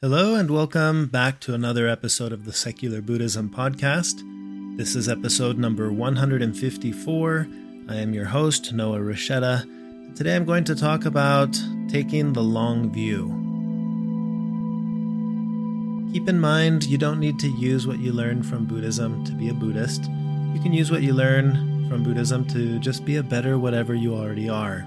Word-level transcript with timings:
Hello, 0.00 0.36
and 0.36 0.48
welcome 0.48 1.06
back 1.06 1.40
to 1.40 1.54
another 1.54 1.88
episode 1.88 2.30
of 2.30 2.44
the 2.44 2.52
Secular 2.52 3.02
Buddhism 3.02 3.50
Podcast. 3.50 4.22
This 4.76 4.94
is 4.94 5.08
episode 5.08 5.58
number 5.58 5.90
154. 5.90 7.48
I 7.88 7.96
am 7.96 8.14
your 8.14 8.26
host, 8.26 8.72
Noah 8.72 9.00
Rasheta. 9.00 10.14
Today 10.14 10.36
I'm 10.36 10.44
going 10.44 10.62
to 10.62 10.76
talk 10.76 11.04
about 11.04 11.60
taking 11.88 12.32
the 12.32 12.44
long 12.44 12.92
view. 12.92 13.26
Keep 16.12 16.28
in 16.28 16.38
mind, 16.38 16.84
you 16.84 16.96
don't 16.96 17.18
need 17.18 17.40
to 17.40 17.48
use 17.48 17.84
what 17.84 17.98
you 17.98 18.12
learn 18.12 18.44
from 18.44 18.66
Buddhism 18.66 19.24
to 19.24 19.32
be 19.32 19.48
a 19.48 19.52
Buddhist. 19.52 20.04
You 20.04 20.60
can 20.62 20.72
use 20.72 20.92
what 20.92 21.02
you 21.02 21.12
learn 21.12 21.88
from 21.88 22.04
Buddhism 22.04 22.46
to 22.50 22.78
just 22.78 23.04
be 23.04 23.16
a 23.16 23.24
better 23.24 23.58
whatever 23.58 23.96
you 23.96 24.14
already 24.14 24.48
are. 24.48 24.86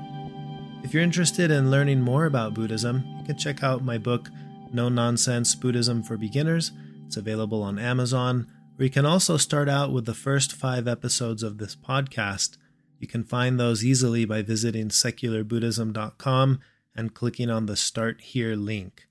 If 0.83 0.93
you're 0.93 1.03
interested 1.03 1.51
in 1.51 1.69
learning 1.69 1.99
more 1.99 2.27
about 2.27 2.53
Buddhism, 2.53 3.03
you 3.19 3.25
can 3.25 3.37
check 3.37 3.61
out 3.61 3.83
my 3.83 3.97
book, 3.97 4.29
no 4.73 4.89
Nonsense 4.89 5.55
Buddhism 5.55 6.03
for 6.03 6.17
Beginners. 6.17 6.71
It's 7.05 7.17
available 7.17 7.61
on 7.61 7.77
Amazon, 7.77 8.47
or 8.79 8.83
you 8.83 8.89
can 8.89 9.05
also 9.05 9.37
start 9.37 9.67
out 9.67 9.91
with 9.91 10.05
the 10.05 10.13
first 10.13 10.53
five 10.53 10.87
episodes 10.87 11.43
of 11.43 11.57
this 11.57 11.75
podcast. 11.75 12.57
You 12.99 13.07
can 13.07 13.23
find 13.23 13.59
those 13.59 13.83
easily 13.83 14.25
by 14.25 14.41
visiting 14.41 14.89
secularbuddhism.com 14.89 16.59
and 16.95 17.13
clicking 17.13 17.49
on 17.49 17.65
the 17.65 17.75
Start 17.75 18.21
Here 18.21 18.55
link. 18.55 19.07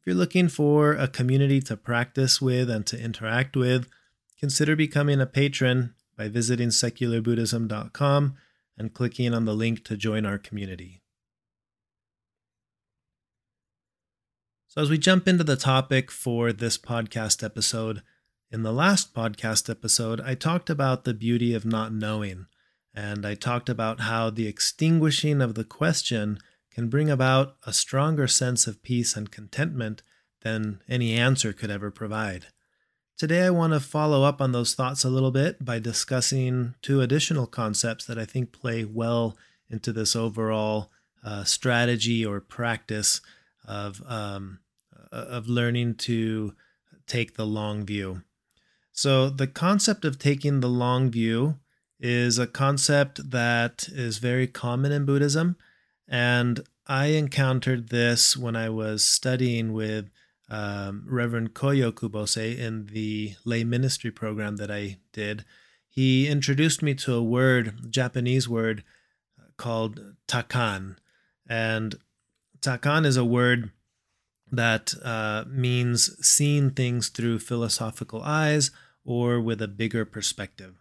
If 0.00 0.06
you're 0.06 0.16
looking 0.16 0.48
for 0.48 0.94
a 0.94 1.08
community 1.08 1.60
to 1.62 1.76
practice 1.76 2.40
with 2.40 2.70
and 2.70 2.86
to 2.86 2.98
interact 2.98 3.56
with, 3.56 3.88
consider 4.38 4.76
becoming 4.76 5.20
a 5.20 5.26
patron 5.26 5.94
by 6.16 6.28
visiting 6.28 6.68
secularbuddhism.com 6.68 8.34
and 8.76 8.94
clicking 8.94 9.34
on 9.34 9.44
the 9.44 9.54
link 9.54 9.84
to 9.84 9.96
join 9.96 10.24
our 10.24 10.38
community. 10.38 11.02
So, 14.70 14.82
as 14.82 14.90
we 14.90 14.98
jump 14.98 15.26
into 15.26 15.44
the 15.44 15.56
topic 15.56 16.10
for 16.10 16.52
this 16.52 16.76
podcast 16.76 17.42
episode, 17.42 18.02
in 18.52 18.64
the 18.64 18.72
last 18.72 19.14
podcast 19.14 19.70
episode, 19.70 20.20
I 20.20 20.34
talked 20.34 20.68
about 20.68 21.04
the 21.04 21.14
beauty 21.14 21.54
of 21.54 21.64
not 21.64 21.90
knowing, 21.90 22.44
and 22.94 23.24
I 23.24 23.34
talked 23.34 23.70
about 23.70 24.00
how 24.00 24.28
the 24.28 24.46
extinguishing 24.46 25.40
of 25.40 25.54
the 25.54 25.64
question 25.64 26.38
can 26.70 26.90
bring 26.90 27.08
about 27.08 27.56
a 27.66 27.72
stronger 27.72 28.28
sense 28.28 28.66
of 28.66 28.82
peace 28.82 29.16
and 29.16 29.30
contentment 29.30 30.02
than 30.42 30.82
any 30.86 31.14
answer 31.14 31.54
could 31.54 31.70
ever 31.70 31.90
provide. 31.90 32.48
Today, 33.16 33.46
I 33.46 33.50
want 33.50 33.72
to 33.72 33.80
follow 33.80 34.22
up 34.22 34.42
on 34.42 34.52
those 34.52 34.74
thoughts 34.74 35.02
a 35.02 35.08
little 35.08 35.30
bit 35.30 35.64
by 35.64 35.78
discussing 35.78 36.74
two 36.82 37.00
additional 37.00 37.46
concepts 37.46 38.04
that 38.04 38.18
I 38.18 38.26
think 38.26 38.52
play 38.52 38.84
well 38.84 39.34
into 39.70 39.94
this 39.94 40.14
overall 40.14 40.90
uh, 41.24 41.44
strategy 41.44 42.22
or 42.24 42.42
practice 42.42 43.22
of 43.68 44.02
um, 44.06 44.60
of 45.12 45.46
learning 45.46 45.94
to 45.94 46.54
take 47.06 47.34
the 47.34 47.46
long 47.46 47.84
view. 47.84 48.22
So 48.92 49.30
the 49.30 49.46
concept 49.46 50.04
of 50.04 50.18
taking 50.18 50.60
the 50.60 50.68
long 50.68 51.10
view 51.10 51.58
is 52.00 52.38
a 52.38 52.46
concept 52.46 53.30
that 53.30 53.88
is 53.92 54.18
very 54.18 54.46
common 54.46 54.90
in 54.90 55.04
Buddhism, 55.04 55.56
and 56.08 56.60
I 56.86 57.06
encountered 57.08 57.90
this 57.90 58.36
when 58.36 58.56
I 58.56 58.70
was 58.70 59.06
studying 59.06 59.72
with 59.72 60.10
um, 60.48 61.04
Reverend 61.06 61.54
Koyo 61.54 61.92
Kubose 61.92 62.56
in 62.58 62.86
the 62.86 63.34
lay 63.44 63.62
ministry 63.64 64.10
program 64.10 64.56
that 64.56 64.70
I 64.70 64.96
did. 65.12 65.44
He 65.88 66.28
introduced 66.28 66.82
me 66.82 66.94
to 66.94 67.14
a 67.14 67.22
word, 67.22 67.90
Japanese 67.90 68.48
word 68.48 68.84
called 69.56 70.14
takan, 70.26 70.96
and 71.46 71.96
takan 72.60 73.04
is 73.06 73.16
a 73.16 73.24
word 73.24 73.70
that 74.50 74.94
uh, 75.04 75.44
means 75.48 76.16
seeing 76.26 76.70
things 76.70 77.08
through 77.08 77.38
philosophical 77.38 78.22
eyes 78.22 78.70
or 79.04 79.40
with 79.40 79.60
a 79.60 79.68
bigger 79.68 80.04
perspective. 80.04 80.74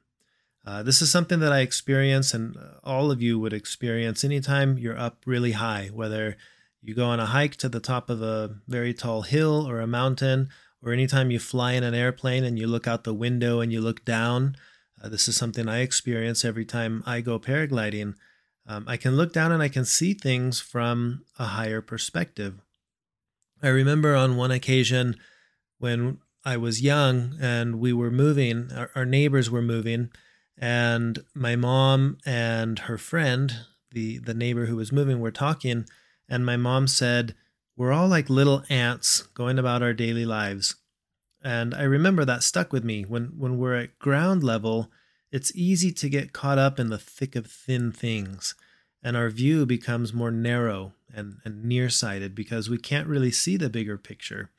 Uh, 0.66 0.84
this 0.84 1.02
is 1.02 1.10
something 1.10 1.40
that 1.40 1.54
I 1.54 1.62
experience, 1.62 2.34
and 2.34 2.58
all 2.84 3.10
of 3.10 3.22
you 3.22 3.40
would 3.40 3.54
experience 3.54 4.26
anytime 4.26 4.78
you're 4.78 5.00
up 5.00 5.24
really 5.26 5.54
high, 5.54 5.90
whether 5.94 6.36
you 6.82 6.94
go 6.94 7.06
on 7.06 7.22
a 7.22 7.28
hike 7.28 7.56
to 7.58 7.70
the 7.70 7.80
top 7.80 8.10
of 8.10 8.22
a 8.22 8.58
very 8.68 8.94
tall 8.94 9.22
hill 9.22 9.68
or 9.68 9.80
a 9.80 9.88
mountain, 9.88 10.50
or 10.84 10.92
anytime 10.92 11.32
you 11.32 11.40
fly 11.40 11.72
in 11.72 11.84
an 11.84 11.94
airplane 11.94 12.44
and 12.44 12.60
you 12.60 12.68
look 12.68 12.86
out 12.86 13.06
the 13.06 13.14
window 13.14 13.62
and 13.62 13.72
you 13.72 13.80
look 13.80 14.04
down. 14.04 14.58
Uh, 15.02 15.08
this 15.08 15.28
is 15.28 15.38
something 15.38 15.70
I 15.70 15.80
experience 15.80 16.44
every 16.44 16.66
time 16.66 17.02
I 17.06 17.22
go 17.22 17.40
paragliding. 17.40 18.16
Um, 18.68 18.84
I 18.88 18.98
can 18.98 19.16
look 19.16 19.32
down 19.32 19.52
and 19.52 19.64
I 19.64 19.70
can 19.70 19.86
see 19.86 20.14
things 20.14 20.60
from 20.60 21.24
a 21.40 21.46
higher 21.46 21.82
perspective. 21.82 22.56
I 23.64 23.70
remember 23.70 24.14
on 24.14 24.36
one 24.36 24.52
occasion 24.52 25.16
when 25.80 26.20
I 26.44 26.58
was 26.58 26.82
young 26.82 27.36
and 27.42 27.80
we 27.80 27.94
were 27.94 28.12
moving, 28.12 28.70
our, 28.76 28.92
our, 28.94 29.06
neighbors 29.06 29.50
were 29.50 29.62
moving, 29.62 30.10
and 30.58 31.20
my 31.34 31.56
mom 31.56 32.18
and 32.26 32.80
her 32.80 32.98
friend, 32.98 33.54
the, 33.92 34.20
the 34.20 34.34
neighbor 34.34 34.66
who 34.66 34.76
was 34.76 34.92
moving, 34.92 35.20
were 35.20 35.32
talking. 35.32 35.86
And 36.30 36.46
my 36.46 36.58
mom 36.58 36.88
said, 36.88 37.36
We're 37.76 37.94
all 37.94 38.08
like 38.08 38.30
little 38.30 38.64
ants 38.70 39.24
going 39.34 39.58
about 39.58 39.82
our 39.82 39.94
daily 39.94 40.26
lives. 40.26 40.76
And 41.44 41.74
I 41.74 41.84
remember 41.84 42.26
that 42.26 42.44
stuck 42.44 42.74
with 42.74 42.84
me. 42.84 43.04
When, 43.04 43.34
when 43.38 43.58
we're 43.58 43.76
at 43.76 44.00
ground 44.00 44.44
level, 44.44 44.92
it's 45.32 45.56
easy 45.56 45.92
to 45.92 46.10
get 46.10 46.34
caught 46.34 46.58
up 46.58 46.80
in 46.80 46.90
the 46.90 46.98
thick 46.98 47.36
of 47.36 47.48
thin 47.48 47.92
things 47.92 48.56
and 49.04 49.16
our 49.16 49.30
view 49.30 49.66
becomes 49.66 50.14
more 50.14 50.32
narrow 50.32 50.94
and, 51.14 51.38
and 51.46 51.64
nearsighted 51.64 52.36
because 52.36 52.70
we 52.70 52.78
can't 52.78 53.08
really 53.08 53.32
see 53.32 53.58
the 53.58 53.70
bigger 53.70 53.98
picture. 53.98 54.52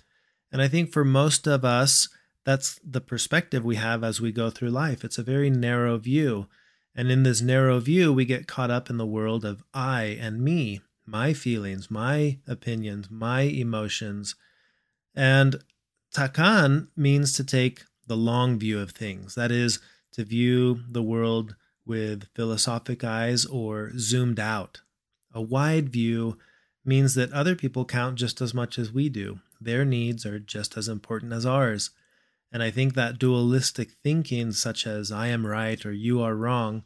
And 0.50 0.62
I 0.62 0.68
think 0.68 0.90
for 0.90 1.04
most 1.04 1.46
of 1.46 1.64
us, 1.64 2.08
that's 2.44 2.80
the 2.82 3.00
perspective 3.00 3.64
we 3.64 3.76
have 3.76 4.02
as 4.02 4.20
we 4.20 4.32
go 4.32 4.48
through 4.48 4.70
life. 4.70 5.04
It's 5.04 5.18
a 5.18 5.22
very 5.22 5.50
narrow 5.50 5.98
view. 5.98 6.46
And 6.94 7.10
in 7.10 7.22
this 7.22 7.42
narrow 7.42 7.78
view, 7.78 8.12
we 8.12 8.24
get 8.24 8.46
caught 8.46 8.70
up 8.70 8.88
in 8.88 8.96
the 8.96 9.06
world 9.06 9.44
of 9.44 9.62
I 9.74 10.16
and 10.18 10.40
me, 10.40 10.80
my 11.04 11.34
feelings, 11.34 11.90
my 11.90 12.38
opinions, 12.46 13.10
my 13.10 13.42
emotions. 13.42 14.34
And 15.14 15.62
takan 16.14 16.88
means 16.96 17.34
to 17.34 17.44
take 17.44 17.82
the 18.06 18.16
long 18.16 18.58
view 18.58 18.80
of 18.80 18.92
things. 18.92 19.34
That 19.34 19.50
is, 19.50 19.78
to 20.12 20.24
view 20.24 20.80
the 20.88 21.02
world 21.02 21.56
with 21.86 22.28
philosophic 22.34 23.02
eyes 23.02 23.44
or 23.46 23.92
zoomed 23.98 24.38
out. 24.38 24.82
A 25.32 25.40
wide 25.40 25.90
view 25.90 26.38
means 26.84 27.14
that 27.14 27.32
other 27.32 27.54
people 27.54 27.84
count 27.84 28.16
just 28.16 28.40
as 28.40 28.54
much 28.54 28.78
as 28.78 28.92
we 28.92 29.08
do. 29.08 29.40
Their 29.60 29.84
needs 29.84 30.24
are 30.24 30.38
just 30.38 30.76
as 30.76 30.88
important 30.88 31.32
as 31.32 31.44
ours. 31.44 31.90
And 32.50 32.62
I 32.62 32.70
think 32.70 32.94
that 32.94 33.18
dualistic 33.18 33.92
thinking, 34.02 34.52
such 34.52 34.86
as 34.86 35.12
I 35.12 35.28
am 35.28 35.46
right 35.46 35.84
or 35.84 35.92
you 35.92 36.22
are 36.22 36.34
wrong, 36.34 36.84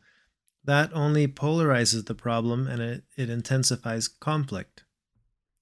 that 0.65 0.93
only 0.93 1.29
polarizes 1.29 2.07
the 2.07 2.15
problem 2.15 2.67
and 2.67 2.81
it, 2.81 3.05
it 3.17 3.31
intensifies 3.31 4.09
conflict. 4.09 4.85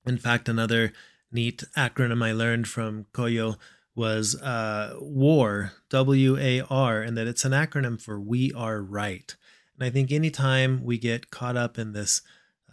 In 0.06 0.18
fact, 0.18 0.48
another 0.48 0.92
neat 1.32 1.64
acronym 1.76 2.24
I 2.24 2.32
learned 2.32 2.68
from 2.68 3.06
Koyo 3.12 3.56
was 3.94 4.40
uh, 4.40 4.96
WAR, 5.00 5.72
W 5.88 6.36
A 6.38 6.60
R, 6.62 7.02
and 7.02 7.16
that 7.16 7.26
it's 7.26 7.44
an 7.44 7.52
acronym 7.52 8.00
for 8.00 8.20
We 8.20 8.52
Are 8.52 8.80
Right. 8.80 9.34
And 9.78 9.86
I 9.86 9.90
think 9.90 10.12
anytime 10.12 10.84
we 10.84 10.98
get 10.98 11.30
caught 11.30 11.56
up 11.56 11.78
in 11.78 11.92
this 11.92 12.22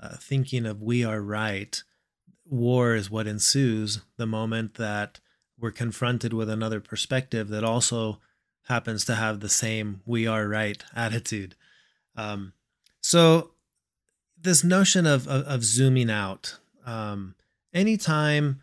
uh, 0.01 0.17
thinking 0.17 0.65
of 0.65 0.81
we 0.81 1.03
are 1.03 1.21
right, 1.21 1.81
war 2.45 2.95
is 2.95 3.09
what 3.09 3.27
ensues 3.27 4.01
the 4.17 4.27
moment 4.27 4.75
that 4.75 5.19
we're 5.59 5.71
confronted 5.71 6.33
with 6.33 6.49
another 6.49 6.79
perspective 6.79 7.47
that 7.47 7.63
also 7.63 8.19
happens 8.67 9.05
to 9.05 9.15
have 9.15 9.39
the 9.39 9.49
same 9.49 10.01
we 10.05 10.27
are 10.27 10.47
right 10.47 10.83
attitude. 10.95 11.55
Um, 12.15 12.53
so, 13.01 13.51
this 14.39 14.63
notion 14.63 15.07
of, 15.07 15.27
of, 15.27 15.43
of 15.43 15.63
zooming 15.63 16.11
out, 16.11 16.57
um, 16.85 17.35
anytime, 17.73 18.61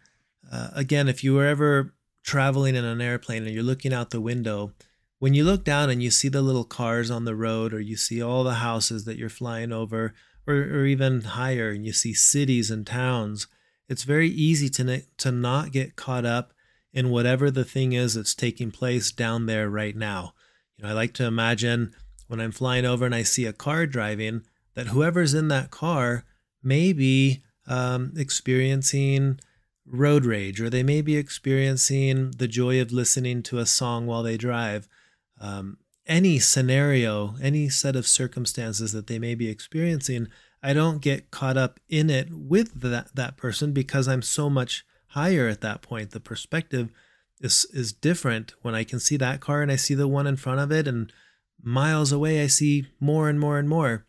uh, 0.53 0.69
again, 0.75 1.09
if 1.09 1.25
you 1.25 1.35
were 1.35 1.47
ever 1.47 1.95
traveling 2.25 2.75
in 2.75 2.85
an 2.85 3.01
airplane 3.01 3.45
and 3.45 3.55
you're 3.55 3.63
looking 3.63 3.93
out 3.93 4.11
the 4.11 4.21
window, 4.21 4.73
when 5.21 5.35
you 5.35 5.45
look 5.45 5.63
down 5.65 5.91
and 5.91 6.03
you 6.03 6.11
see 6.11 6.29
the 6.29 6.43
little 6.43 6.65
cars 6.65 7.11
on 7.11 7.25
the 7.25 7.37
road 7.37 7.73
or 7.73 7.81
you 7.81 7.97
see 7.97 8.21
all 8.21 8.43
the 8.43 8.55
houses 8.55 9.05
that 9.05 9.17
you're 9.17 9.29
flying 9.29 9.73
over 9.73 10.15
or, 10.47 10.55
or 10.55 10.87
even 10.87 11.21
higher 11.23 11.71
and 11.71 11.87
you 11.87 11.93
see 11.93 12.13
cities 12.13 12.71
and 12.71 12.87
towns, 12.87 13.47
it's 13.89 14.03
very 14.03 14.29
easy 14.29 14.69
to, 14.71 15.03
to 15.19 15.31
not 15.31 15.71
get 15.71 15.97
caught 15.97 16.25
up 16.25 16.53
in 16.93 17.11
whatever 17.11 17.51
the 17.51 17.65
thing 17.65 17.93
is 17.93 18.15
that's 18.15 18.35
taking 18.35 18.71
place 18.71 19.13
down 19.13 19.47
there 19.47 19.69
right 19.69 19.97
now. 19.97 20.33
You 20.77 20.85
know, 20.85 20.91
I 20.91 20.93
like 20.93 21.13
to 21.15 21.25
imagine 21.25 21.95
when 22.27 22.41
I'm 22.41 22.53
flying 22.53 22.85
over 22.85 23.05
and 23.05 23.15
I 23.15 23.23
see 23.23 23.47
a 23.47 23.53
car 23.53 23.87
driving 23.87 24.43
that 24.75 24.89
whoever's 24.89 25.35
in 25.35 25.49
that 25.49 25.71
car 25.71 26.25
may 26.63 26.93
be 26.93 27.43
um, 27.67 28.13
experiencing 28.17 29.39
road 29.87 30.25
rage, 30.25 30.61
or 30.61 30.71
they 30.71 30.83
may 30.83 31.01
be 31.01 31.17
experiencing 31.17 32.33
the 32.33 32.49
joy 32.49 32.81
of 32.81 32.93
listening 32.93 33.43
to 33.45 33.59
a 33.59 33.67
song 33.67 34.07
while 34.07 34.23
they 34.23 34.37
drive. 34.37 34.89
Um, 35.41 35.79
any 36.07 36.39
scenario, 36.39 37.35
any 37.41 37.69
set 37.69 37.97
of 37.97 38.07
circumstances 38.07 38.93
that 38.93 39.07
they 39.07 39.19
may 39.19 39.35
be 39.35 39.49
experiencing, 39.49 40.29
I 40.63 40.73
don't 40.73 41.01
get 41.01 41.31
caught 41.31 41.57
up 41.57 41.81
in 41.89 42.11
it 42.11 42.29
with 42.33 42.81
that, 42.81 43.15
that 43.15 43.37
person 43.37 43.73
because 43.73 44.09
I'm 44.09 44.23
so 44.23 44.49
much 44.49 44.85
higher 45.09 45.49
at 45.49 45.61
that 45.61 45.83
point. 45.83 46.11
The 46.11 46.21
perspective 46.21 46.91
is 47.41 47.67
is 47.73 47.93
different 47.93 48.55
when 48.63 48.75
I 48.75 48.85
can 48.85 49.01
see 49.01 49.17
that 49.19 49.41
car 49.41 49.63
and 49.63 49.71
I 49.71 49.77
see 49.77 49.95
the 49.95 50.09
one 50.09 50.27
in 50.27 50.37
front 50.37 50.61
of 50.61 50.73
it 50.73 50.89
and 50.89 51.13
miles 51.63 52.13
away 52.13 52.43
I 52.43 52.47
see 52.47 52.87
more 53.01 53.29
and 53.29 53.39
more 53.39 53.59
and 53.59 53.69
more. 53.69 54.07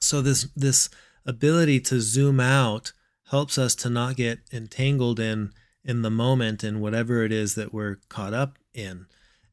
So 0.00 0.20
this 0.20 0.48
this 0.56 0.88
ability 1.26 1.80
to 1.80 2.00
zoom 2.00 2.40
out 2.40 2.92
helps 3.34 3.58
us 3.58 3.74
to 3.74 3.90
not 3.90 4.14
get 4.14 4.38
entangled 4.52 5.18
in 5.18 5.52
in 5.84 6.02
the 6.02 6.10
moment 6.10 6.62
in 6.62 6.78
whatever 6.78 7.24
it 7.24 7.32
is 7.32 7.56
that 7.56 7.74
we're 7.74 7.96
caught 8.08 8.32
up 8.32 8.60
in. 8.72 9.06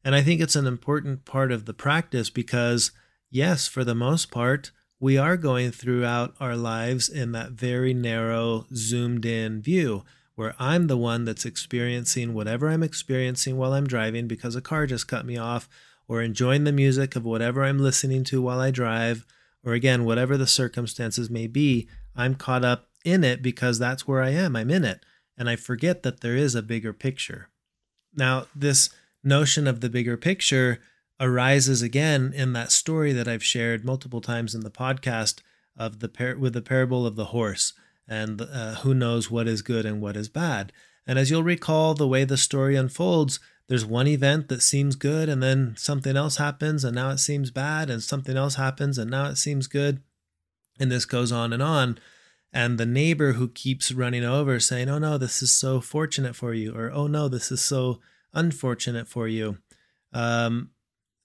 And 0.04 0.14
I 0.14 0.22
think 0.22 0.40
it's 0.40 0.54
an 0.54 0.68
important 0.68 1.24
part 1.24 1.50
of 1.50 1.64
the 1.64 1.74
practice 1.74 2.30
because 2.30 2.92
yes, 3.28 3.66
for 3.66 3.82
the 3.82 3.96
most 3.96 4.30
part, 4.30 4.70
we 5.00 5.18
are 5.18 5.36
going 5.36 5.72
throughout 5.72 6.32
our 6.38 6.54
lives 6.54 7.08
in 7.08 7.32
that 7.32 7.50
very 7.50 7.92
narrow 7.92 8.66
zoomed 8.72 9.26
in 9.26 9.60
view 9.60 10.04
where 10.36 10.54
I'm 10.60 10.86
the 10.86 10.96
one 10.96 11.24
that's 11.24 11.44
experiencing 11.44 12.34
whatever 12.34 12.68
I'm 12.68 12.84
experiencing 12.84 13.56
while 13.56 13.72
I'm 13.72 13.88
driving 13.88 14.28
because 14.28 14.54
a 14.54 14.60
car 14.60 14.86
just 14.86 15.08
cut 15.08 15.26
me 15.26 15.36
off, 15.36 15.68
or 16.06 16.22
enjoying 16.22 16.62
the 16.62 16.70
music 16.70 17.16
of 17.16 17.24
whatever 17.24 17.64
I'm 17.64 17.80
listening 17.80 18.22
to 18.24 18.40
while 18.40 18.60
I 18.60 18.70
drive, 18.70 19.26
or 19.64 19.72
again, 19.72 20.04
whatever 20.04 20.36
the 20.36 20.46
circumstances 20.46 21.28
may 21.28 21.48
be, 21.48 21.88
I'm 22.14 22.36
caught 22.36 22.64
up 22.64 22.88
in 23.04 23.24
it 23.24 23.42
because 23.42 23.78
that's 23.78 24.06
where 24.06 24.22
I 24.22 24.30
am. 24.30 24.56
I'm 24.56 24.70
in 24.70 24.84
it. 24.84 25.04
And 25.36 25.48
I 25.48 25.56
forget 25.56 26.02
that 26.02 26.20
there 26.20 26.36
is 26.36 26.54
a 26.54 26.62
bigger 26.62 26.92
picture. 26.92 27.48
Now, 28.14 28.46
this 28.54 28.90
notion 29.24 29.66
of 29.66 29.80
the 29.80 29.88
bigger 29.88 30.16
picture 30.16 30.80
arises 31.20 31.82
again 31.82 32.32
in 32.34 32.52
that 32.52 32.72
story 32.72 33.12
that 33.12 33.28
I've 33.28 33.44
shared 33.44 33.84
multiple 33.84 34.20
times 34.20 34.54
in 34.54 34.62
the 34.62 34.70
podcast 34.70 35.40
of 35.76 36.00
the 36.00 36.08
par- 36.08 36.36
with 36.36 36.52
the 36.52 36.62
parable 36.62 37.06
of 37.06 37.16
the 37.16 37.26
horse 37.26 37.72
and 38.08 38.42
uh, 38.42 38.74
who 38.76 38.92
knows 38.92 39.30
what 39.30 39.48
is 39.48 39.62
good 39.62 39.86
and 39.86 40.00
what 40.00 40.16
is 40.16 40.28
bad. 40.28 40.72
And 41.06 41.18
as 41.18 41.30
you'll 41.30 41.42
recall, 41.42 41.94
the 41.94 42.08
way 42.08 42.24
the 42.24 42.36
story 42.36 42.76
unfolds, 42.76 43.40
there's 43.68 43.86
one 43.86 44.06
event 44.06 44.48
that 44.48 44.62
seems 44.62 44.96
good, 44.96 45.28
and 45.28 45.42
then 45.42 45.74
something 45.76 46.16
else 46.16 46.36
happens, 46.36 46.84
and 46.84 46.94
now 46.94 47.10
it 47.10 47.18
seems 47.18 47.50
bad, 47.50 47.90
and 47.90 48.02
something 48.02 48.36
else 48.36 48.56
happens, 48.56 48.98
and 48.98 49.10
now 49.10 49.26
it 49.26 49.36
seems 49.36 49.66
good. 49.66 50.02
And 50.78 50.90
this 50.90 51.04
goes 51.04 51.32
on 51.32 51.52
and 51.52 51.62
on. 51.62 51.98
And 52.52 52.78
the 52.78 52.86
neighbor 52.86 53.32
who 53.32 53.48
keeps 53.48 53.92
running 53.92 54.24
over 54.24 54.60
saying, 54.60 54.88
Oh 54.88 54.98
no, 54.98 55.16
this 55.16 55.42
is 55.42 55.54
so 55.54 55.80
fortunate 55.80 56.36
for 56.36 56.52
you, 56.52 56.74
or 56.74 56.90
Oh 56.90 57.06
no, 57.06 57.28
this 57.28 57.50
is 57.50 57.62
so 57.62 58.00
unfortunate 58.34 59.08
for 59.08 59.26
you. 59.26 59.58
Um, 60.12 60.70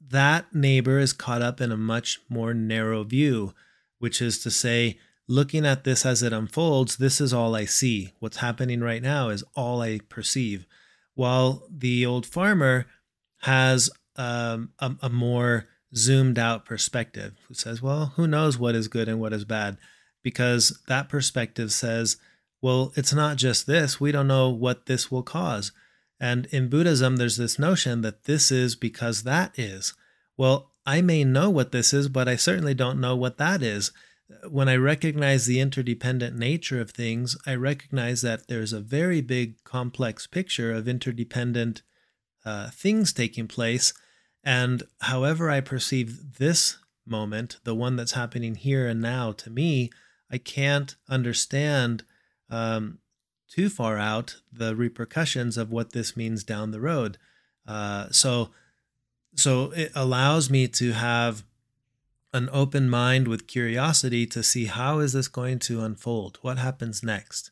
that 0.10 0.54
neighbor 0.54 1.00
is 1.00 1.12
caught 1.14 1.42
up 1.42 1.60
in 1.60 1.72
a 1.72 1.78
much 1.78 2.20
more 2.30 2.54
narrow 2.54 3.04
view, 3.04 3.54
which 4.00 4.22
is 4.22 4.40
to 4.40 4.52
say, 4.52 4.98
looking 5.28 5.66
at 5.66 5.84
this 5.84 6.06
as 6.06 6.24
it 6.24 6.32
unfolds, 6.32 6.98
this 6.98 7.20
is 7.20 7.34
all 7.34 7.56
I 7.56 7.66
see. 7.66 8.14
What's 8.20 8.38
happening 8.38 8.80
right 8.80 9.02
now 9.02 9.30
is 9.30 9.44
all 9.56 9.82
I 9.82 10.00
perceive. 10.08 10.66
While 11.16 11.68
the 11.70 12.06
old 12.06 12.26
farmer 12.26 12.86
has 13.42 13.90
um, 14.16 14.72
a, 14.80 14.96
a 15.02 15.10
more 15.10 15.66
zoomed 15.96 16.40
out 16.40 16.66
perspective 16.66 17.34
who 17.48 17.54
says, 17.54 17.82
well, 17.82 18.14
who 18.16 18.28
knows 18.28 18.58
what 18.58 18.76
is 18.76 18.88
good 18.88 19.10
and 19.10 19.20
what 19.20 19.34
is 19.34 19.46
bad? 19.46 19.78
Because 20.28 20.78
that 20.90 21.08
perspective 21.08 21.72
says, 21.72 22.18
well, 22.62 22.92
it's 22.98 23.14
not 23.14 23.38
just 23.38 23.66
this. 23.66 23.98
We 24.00 24.12
don't 24.12 24.28
know 24.28 24.50
what 24.50 24.88
this 24.88 25.10
will 25.10 25.24
cause. 25.24 25.72
And 26.20 26.48
in 26.48 26.68
Buddhism, 26.68 27.16
there's 27.16 27.38
this 27.38 27.58
notion 27.58 28.02
that 28.02 28.26
this 28.26 28.52
is 28.52 28.76
because 28.76 29.24
that 29.24 29.58
is. 29.58 29.94
Well, 30.36 30.74
I 30.86 31.02
may 31.02 31.24
know 31.24 31.50
what 31.50 31.72
this 31.72 31.94
is, 31.94 32.10
but 32.10 32.28
I 32.28 32.36
certainly 32.36 32.74
don't 32.74 33.00
know 33.00 33.16
what 33.16 33.38
that 33.38 33.62
is 33.62 33.92
when 34.50 34.68
I 34.68 34.76
recognize 34.76 35.46
the 35.46 35.60
interdependent 35.60 36.38
nature 36.38 36.82
of 36.82 36.92
things, 36.92 37.38
I 37.46 37.56
recognize 37.56 38.22
that 38.22 38.48
there's 38.48 38.74
a 38.74 38.82
very 38.82 39.22
big, 39.22 39.64
complex 39.64 40.28
picture 40.28 40.74
of 40.74 40.88
interdependent 40.88 41.82
uh, 42.46 42.70
things 42.70 43.14
taking 43.14 43.48
place. 43.48 43.94
And 44.44 44.84
however 45.02 45.50
I 45.50 45.62
perceive 45.62 46.38
this 46.38 46.78
moment, 47.06 47.60
the 47.64 47.76
one 47.76 47.96
that's 47.96 48.14
happening 48.14 48.56
here 48.56 48.88
and 48.88 49.02
now 49.02 49.32
to 49.34 49.50
me, 49.50 49.92
I 50.32 50.38
can't 50.38 50.96
understand 51.10 52.04
um, 52.50 53.00
too 53.50 53.70
far 53.70 53.98
out 53.98 54.42
the 54.52 54.76
repercussions 54.76 55.58
of 55.58 55.72
what 55.72 55.94
this 55.94 56.18
means 56.18 56.44
down 56.44 56.72
the 56.72 56.82
road. 56.82 57.18
Uh, 57.66 58.08
so, 58.12 58.50
so 59.36 59.72
it 59.72 59.92
allows 59.96 60.50
me 60.50 60.68
to 60.68 60.94
have 60.94 61.44
an 62.34 62.50
open 62.52 62.90
mind 62.90 63.28
with 63.28 63.48
curiosity 63.48 64.26
to 64.28 64.44
see 64.44 64.66
how 64.66 65.00
is 65.00 65.14
this 65.14 65.28
going 65.28 65.60
to 65.60 65.82
unfold? 65.82 66.40
What 66.42 66.58
happens 66.58 67.04
next? 67.04 67.52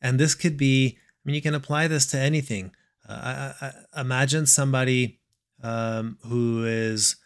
And 0.00 0.18
this 0.18 0.34
could 0.34 0.56
be 0.56 0.98
i 0.98 1.22
mean 1.26 1.34
you 1.34 1.42
can 1.42 1.54
apply 1.54 1.88
this 1.88 2.06
to 2.06 2.18
anything. 2.18 2.72
Uh, 3.08 3.52
I, 3.60 3.66
I, 3.66 4.00
imagine 4.00 4.46
somebody 4.46 5.18
um, 5.62 6.18
who 6.26 6.64
is 6.64 7.16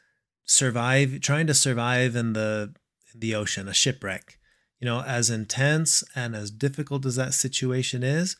survive 0.45 1.21
trying 1.21 1.47
to 1.47 1.55
survive 1.55 2.17
in 2.17 2.33
the 2.33 2.75
in 3.13 3.21
the 3.21 3.35
ocean 3.35 3.69
a 3.69 3.75
shipwreck 3.75 4.40
you 4.81 4.87
know 4.87 5.03
as 5.03 5.31
intense 5.31 6.03
and 6.15 6.35
as 6.35 6.51
difficult 6.51 7.07
as 7.07 7.17
that 7.17 7.35
situation 7.35 8.03
is 8.03 8.37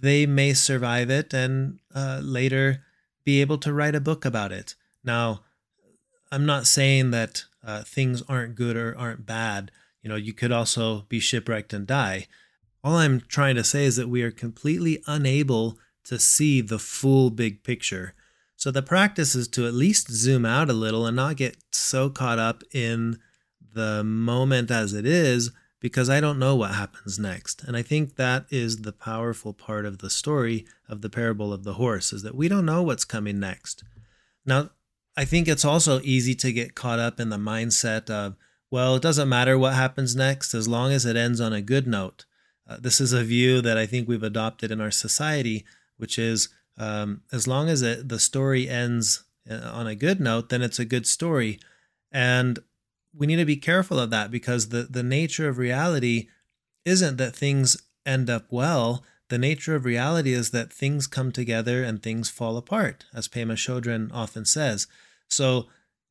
they 0.00 0.26
may 0.26 0.52
survive 0.52 1.10
it 1.10 1.32
and 1.32 1.80
uh, 1.94 2.20
later 2.22 2.84
be 3.24 3.40
able 3.40 3.58
to 3.58 3.72
write 3.72 3.94
a 3.94 4.00
book 4.00 4.24
about 4.24 4.52
it 4.52 4.74
now 5.02 5.40
i'm 6.30 6.46
not 6.46 6.66
saying 6.66 7.10
that 7.10 7.44
uh, 7.66 7.82
things 7.82 8.22
aren't 8.28 8.54
good 8.54 8.76
or 8.76 8.96
aren't 8.98 9.26
bad. 9.26 9.70
You 10.02 10.10
know, 10.10 10.16
you 10.16 10.32
could 10.32 10.52
also 10.52 11.06
be 11.08 11.18
shipwrecked 11.18 11.72
and 11.72 11.86
die. 11.86 12.26
All 12.82 12.96
I'm 12.96 13.20
trying 13.20 13.54
to 13.56 13.64
say 13.64 13.84
is 13.84 13.96
that 13.96 14.08
we 14.08 14.22
are 14.22 14.30
completely 14.30 15.02
unable 15.06 15.78
to 16.04 16.18
see 16.18 16.60
the 16.60 16.78
full 16.78 17.30
big 17.30 17.62
picture. 17.64 18.14
So 18.56 18.70
the 18.70 18.82
practice 18.82 19.34
is 19.34 19.48
to 19.48 19.66
at 19.66 19.74
least 19.74 20.10
zoom 20.10 20.44
out 20.44 20.68
a 20.68 20.74
little 20.74 21.06
and 21.06 21.16
not 21.16 21.36
get 21.36 21.56
so 21.70 22.10
caught 22.10 22.38
up 22.38 22.62
in 22.72 23.18
the 23.74 24.02
moment 24.04 24.70
as 24.70 24.92
it 24.92 25.06
is 25.06 25.50
because 25.80 26.08
I 26.08 26.18
don't 26.20 26.38
know 26.38 26.56
what 26.56 26.74
happens 26.74 27.18
next. 27.18 27.62
And 27.62 27.76
I 27.76 27.82
think 27.82 28.16
that 28.16 28.46
is 28.50 28.78
the 28.78 28.92
powerful 28.92 29.52
part 29.52 29.84
of 29.84 29.98
the 29.98 30.08
story 30.08 30.64
of 30.88 31.02
the 31.02 31.10
parable 31.10 31.52
of 31.52 31.64
the 31.64 31.74
horse 31.74 32.12
is 32.12 32.22
that 32.22 32.34
we 32.34 32.48
don't 32.48 32.64
know 32.64 32.82
what's 32.82 33.04
coming 33.04 33.38
next. 33.38 33.84
Now, 34.46 34.70
I 35.16 35.24
think 35.24 35.46
it's 35.46 35.64
also 35.64 36.00
easy 36.02 36.34
to 36.36 36.52
get 36.52 36.74
caught 36.74 36.98
up 36.98 37.20
in 37.20 37.28
the 37.28 37.36
mindset 37.36 38.08
of, 38.08 38.36
well, 38.70 38.96
it 38.96 39.02
doesn't 39.02 39.28
matter 39.28 39.58
what 39.58 39.74
happens 39.74 40.16
next 40.16 40.54
as 40.54 40.66
long 40.66 40.90
as 40.90 41.04
it 41.04 41.16
ends 41.16 41.40
on 41.40 41.52
a 41.52 41.60
good 41.60 41.86
note. 41.86 42.24
Uh, 42.66 42.78
this 42.80 43.00
is 43.00 43.12
a 43.12 43.22
view 43.22 43.60
that 43.60 43.76
I 43.76 43.84
think 43.84 44.08
we've 44.08 44.22
adopted 44.22 44.70
in 44.70 44.80
our 44.80 44.90
society, 44.90 45.64
which 45.98 46.18
is 46.18 46.48
um, 46.78 47.22
as 47.30 47.46
long 47.46 47.68
as 47.68 47.82
it, 47.82 48.08
the 48.08 48.18
story 48.18 48.68
ends 48.68 49.24
uh, 49.48 49.70
on 49.72 49.86
a 49.86 49.94
good 49.94 50.20
note, 50.20 50.48
then 50.48 50.62
it's 50.62 50.78
a 50.78 50.84
good 50.84 51.06
story. 51.06 51.60
And 52.10 52.58
we 53.16 53.26
need 53.26 53.36
to 53.36 53.44
be 53.44 53.56
careful 53.56 53.98
of 53.98 54.10
that 54.10 54.30
because 54.30 54.68
the, 54.68 54.84
the 54.84 55.02
nature 55.02 55.48
of 55.48 55.58
reality 55.58 56.28
isn't 56.84 57.16
that 57.16 57.34
things 57.34 57.76
end 58.04 58.28
up 58.28 58.46
well, 58.50 59.04
the 59.28 59.38
nature 59.38 59.74
of 59.74 59.84
reality 59.84 60.32
is 60.32 60.50
that 60.50 60.72
things 60.72 61.06
come 61.06 61.32
together 61.32 61.82
and 61.82 62.02
things 62.02 62.28
fall 62.28 62.56
apart, 62.56 63.06
as 63.14 63.28
Pema 63.28 63.54
Chodron 63.54 64.10
often 64.12 64.44
says. 64.44 64.86
So 65.28 65.66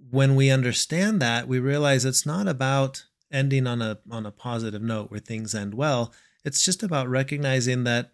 when 0.10 0.36
we 0.36 0.50
understand 0.50 1.22
that, 1.22 1.48
we 1.48 1.60
realize 1.60 2.05
it's 2.05 2.25
not 2.25 2.48
about 2.48 3.05
ending 3.31 3.67
on 3.67 3.81
a 3.81 4.00
on 4.12 4.25
a 4.25 4.31
positive 4.31 4.81
note 4.81 5.12
where 5.12 5.19
things 5.19 5.53
end 5.55 5.74
well. 5.74 6.13
It's 6.43 6.65
just 6.65 6.83
about 6.83 7.07
recognizing 7.07 7.83
that 7.83 8.12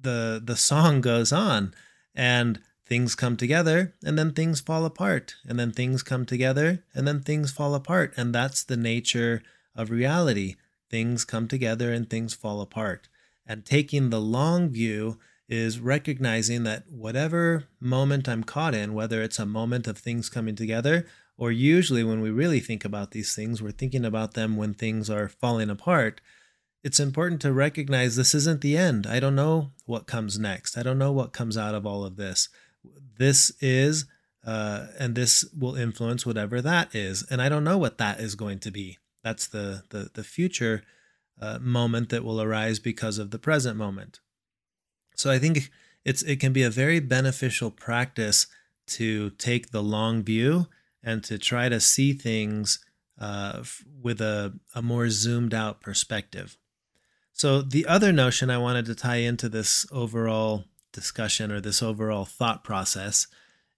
the 0.00 0.40
the 0.42 0.56
song 0.56 1.00
goes 1.00 1.32
on 1.32 1.74
and 2.14 2.60
things 2.86 3.14
come 3.14 3.36
together 3.36 3.94
and 4.04 4.18
then 4.18 4.32
things 4.32 4.60
fall 4.60 4.84
apart 4.84 5.34
and 5.46 5.58
then 5.58 5.72
things 5.72 6.02
come 6.02 6.24
together 6.24 6.84
and 6.94 7.06
then 7.06 7.20
things 7.20 7.50
fall 7.50 7.74
apart 7.74 8.14
and 8.16 8.34
that's 8.34 8.62
the 8.62 8.76
nature 8.76 9.42
of 9.74 9.90
reality. 9.90 10.56
Things 10.90 11.24
come 11.24 11.48
together 11.48 11.92
and 11.92 12.08
things 12.08 12.34
fall 12.34 12.60
apart. 12.60 13.08
And 13.46 13.64
taking 13.64 14.10
the 14.10 14.20
long 14.20 14.70
view 14.70 15.18
is 15.48 15.78
recognizing 15.78 16.64
that 16.64 16.84
whatever 16.90 17.64
moment 17.80 18.28
I'm 18.28 18.42
caught 18.42 18.74
in, 18.74 18.94
whether 18.94 19.22
it's 19.22 19.38
a 19.38 19.46
moment 19.46 19.86
of 19.86 19.98
things 19.98 20.28
coming 20.28 20.56
together, 20.56 21.06
or 21.36 21.52
usually 21.52 22.02
when 22.02 22.20
we 22.20 22.30
really 22.30 22.60
think 22.60 22.84
about 22.84 23.10
these 23.10 23.34
things, 23.34 23.62
we're 23.62 23.70
thinking 23.70 24.04
about 24.04 24.34
them 24.34 24.56
when 24.56 24.74
things 24.74 25.10
are 25.10 25.28
falling 25.28 25.70
apart. 25.70 26.20
It's 26.82 26.98
important 27.00 27.40
to 27.42 27.52
recognize 27.52 28.16
this 28.16 28.34
isn't 28.34 28.60
the 28.60 28.76
end. 28.76 29.06
I 29.06 29.20
don't 29.20 29.34
know 29.34 29.72
what 29.84 30.06
comes 30.06 30.38
next. 30.38 30.78
I 30.78 30.82
don't 30.82 30.98
know 30.98 31.12
what 31.12 31.32
comes 31.32 31.56
out 31.56 31.74
of 31.74 31.84
all 31.84 32.04
of 32.04 32.16
this. 32.16 32.48
This 33.18 33.52
is, 33.60 34.06
uh, 34.44 34.86
and 34.98 35.14
this 35.14 35.44
will 35.58 35.74
influence 35.74 36.26
whatever 36.26 36.60
that 36.60 36.94
is. 36.94 37.24
And 37.30 37.40
I 37.40 37.48
don't 37.48 37.64
know 37.64 37.78
what 37.78 37.98
that 37.98 38.20
is 38.20 38.34
going 38.34 38.58
to 38.60 38.70
be. 38.70 38.98
That's 39.22 39.46
the 39.46 39.82
the, 39.90 40.10
the 40.14 40.24
future 40.24 40.82
uh, 41.40 41.58
moment 41.60 42.10
that 42.10 42.24
will 42.24 42.40
arise 42.40 42.78
because 42.78 43.18
of 43.18 43.30
the 43.30 43.38
present 43.38 43.76
moment. 43.76 44.20
So 45.14 45.30
I 45.30 45.38
think 45.38 45.70
it's 46.04 46.22
it 46.22 46.40
can 46.40 46.52
be 46.52 46.62
a 46.62 46.70
very 46.70 47.00
beneficial 47.00 47.70
practice 47.70 48.46
to 48.86 49.30
take 49.30 49.70
the 49.70 49.82
long 49.82 50.22
view 50.22 50.66
and 51.02 51.22
to 51.24 51.38
try 51.38 51.68
to 51.68 51.80
see 51.80 52.12
things 52.12 52.78
uh, 53.18 53.62
with 54.02 54.20
a, 54.20 54.54
a 54.74 54.82
more 54.82 55.08
zoomed 55.08 55.54
out 55.54 55.80
perspective. 55.80 56.56
So, 57.32 57.60
the 57.60 57.86
other 57.86 58.12
notion 58.12 58.50
I 58.50 58.58
wanted 58.58 58.86
to 58.86 58.94
tie 58.94 59.16
into 59.16 59.48
this 59.48 59.86
overall 59.92 60.64
discussion 60.96 61.52
or 61.52 61.60
this 61.60 61.82
overall 61.82 62.24
thought 62.24 62.64
process 62.64 63.26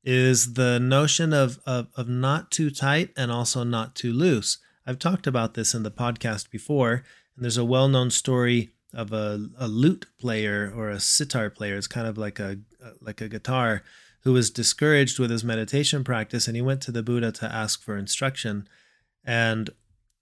is 0.05 0.55
the 0.55 0.79
notion 0.79 1.33
of, 1.33 1.59
of, 1.67 1.89
of 1.97 2.09
not 2.09 2.51
too 2.51 2.71
tight 2.71 3.11
and 3.17 3.31
also 3.31 3.65
not 3.65 3.95
too 3.95 4.13
loose. 4.13 4.59
I've 4.87 4.99
talked 4.99 5.27
about 5.27 5.55
this 5.55 5.75
in 5.75 5.83
the 5.83 5.91
podcast 5.91 6.51
before, 6.51 7.03
and 7.35 7.45
there's 7.45 7.59
a 7.59 7.65
well 7.65 7.89
known 7.89 8.11
story 8.11 8.71
of 8.95 9.13
a, 9.13 9.49
a 9.59 9.67
lute 9.69 10.07
player 10.19 10.73
or 10.75 10.89
a 10.89 11.01
sitar 11.01 11.51
player. 11.51 11.77
It's 11.77 11.87
kind 11.87 12.07
of 12.07 12.17
like 12.17 12.39
a 12.39 12.61
uh, 12.83 12.93
like 13.01 13.21
a 13.21 13.29
guitar 13.29 13.83
who 14.23 14.33
was 14.33 14.51
discouraged 14.51 15.19
with 15.19 15.31
his 15.31 15.45
meditation 15.45 16.05
practice, 16.05 16.47
and 16.47 16.57
he 16.57 16.63
went 16.63 16.81
to 16.83 16.93
the 16.93 17.03
Buddha 17.03 17.33
to 17.33 17.53
ask 17.53 17.83
for 17.83 17.99
instruction. 17.99 18.69
And 19.25 19.71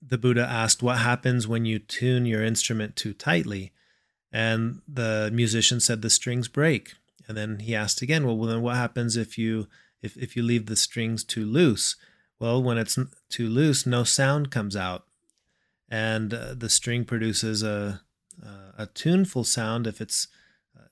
the 0.03 0.19
Buddha 0.19 0.47
asked, 0.49 0.83
What 0.83 0.99
happens 0.99 1.47
when 1.47 1.65
you 1.65 1.79
tune 1.79 2.27
your 2.27 2.43
instrument 2.43 2.97
too 2.97 3.13
tightly? 3.13 3.73
And 4.33 4.83
the 4.87 5.31
musician 5.33 5.81
said, 5.81 6.03
The 6.03 6.11
strings 6.11 6.49
break. 6.49 6.95
And 7.29 7.37
then 7.37 7.61
he 7.61 7.75
asked 7.75 8.03
again, 8.03 8.27
Well, 8.27 8.39
then 8.39 8.63
what 8.63 8.77
happens 8.77 9.17
if 9.17 9.39
you 9.39 9.69
if, 10.03 10.17
if 10.17 10.37
you 10.37 10.43
leave 10.43 10.67
the 10.67 10.77
strings 10.77 11.25
too 11.25 11.45
loose? 11.45 11.97
Well, 12.39 12.63
when 12.63 12.79
it's 12.79 12.99
too 13.31 13.49
loose, 13.49 13.87
no 13.87 14.05
sound 14.05 14.51
comes 14.51 14.77
out. 14.77 15.05
And 15.89 16.35
uh, 16.35 16.55
the 16.55 16.69
string 16.69 17.05
produces 17.05 17.63
a, 17.63 18.03
a 18.77 18.87
tuneful 18.87 19.45
sound 19.45 19.87
if 19.87 20.01
it's 20.01 20.29
uh, 20.77 20.83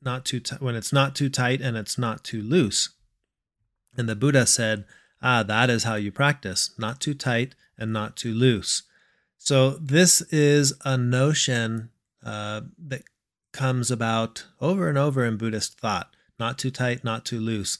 not 0.00 0.24
too 0.24 0.40
t- 0.40 0.56
when 0.60 0.74
it's 0.74 0.92
not 0.92 1.14
too 1.14 1.28
tight 1.28 1.60
and 1.60 1.76
it's 1.76 1.98
not 1.98 2.22
too 2.24 2.42
loose. 2.42 2.90
And 3.96 4.08
the 4.08 4.16
Buddha 4.16 4.46
said, 4.46 4.84
"Ah, 5.20 5.42
that 5.42 5.70
is 5.70 5.84
how 5.84 5.96
you 5.96 6.12
practice, 6.12 6.70
not 6.78 7.00
too 7.00 7.14
tight 7.14 7.54
and 7.76 7.92
not 7.92 8.16
too 8.16 8.32
loose. 8.32 8.82
So, 9.38 9.70
this 9.70 10.20
is 10.30 10.72
a 10.84 10.96
notion 10.96 11.90
uh, 12.24 12.62
that 12.78 13.02
comes 13.52 13.90
about 13.90 14.46
over 14.60 14.88
and 14.88 14.96
over 14.96 15.24
in 15.24 15.36
Buddhist 15.36 15.78
thought 15.78 16.14
not 16.42 16.58
too 16.58 16.72
tight, 16.72 17.04
not 17.04 17.24
too 17.24 17.38
loose, 17.38 17.78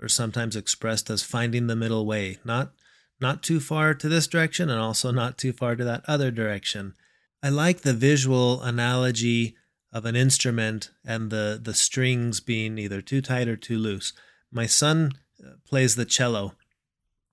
or 0.00 0.08
sometimes 0.08 0.54
expressed 0.54 1.10
as 1.10 1.24
finding 1.24 1.66
the 1.66 1.74
middle 1.74 2.06
way, 2.06 2.38
not, 2.44 2.72
not 3.20 3.42
too 3.42 3.58
far 3.58 3.92
to 3.92 4.08
this 4.08 4.28
direction 4.28 4.70
and 4.70 4.78
also 4.78 5.10
not 5.10 5.36
too 5.36 5.52
far 5.52 5.74
to 5.74 5.82
that 5.84 6.04
other 6.06 6.30
direction. 6.30 6.94
I 7.42 7.48
like 7.48 7.80
the 7.80 7.92
visual 7.92 8.62
analogy 8.62 9.56
of 9.92 10.04
an 10.04 10.14
instrument 10.14 10.90
and 11.04 11.30
the, 11.30 11.58
the 11.60 11.74
strings 11.74 12.38
being 12.38 12.78
either 12.78 13.00
too 13.00 13.20
tight 13.20 13.48
or 13.48 13.56
too 13.56 13.78
loose. 13.78 14.12
My 14.52 14.66
son 14.66 15.12
uh, 15.44 15.54
plays 15.66 15.96
the 15.96 16.04
cello, 16.04 16.54